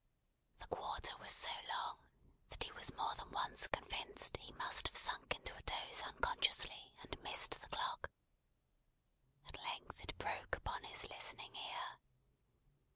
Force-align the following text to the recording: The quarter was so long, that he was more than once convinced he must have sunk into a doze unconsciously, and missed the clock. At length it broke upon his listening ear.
The 0.57 0.65
quarter 0.65 1.15
was 1.19 1.31
so 1.31 1.49
long, 1.69 1.99
that 2.49 2.63
he 2.63 2.71
was 2.71 2.91
more 2.95 3.13
than 3.13 3.29
once 3.29 3.67
convinced 3.67 4.35
he 4.37 4.51
must 4.53 4.87
have 4.87 4.97
sunk 4.97 5.35
into 5.35 5.53
a 5.55 5.61
doze 5.61 6.01
unconsciously, 6.01 6.95
and 7.03 7.21
missed 7.21 7.51
the 7.61 7.67
clock. 7.69 8.09
At 9.47 9.61
length 9.61 10.01
it 10.03 10.17
broke 10.17 10.55
upon 10.55 10.81
his 10.85 11.07
listening 11.07 11.55
ear. 11.55 11.99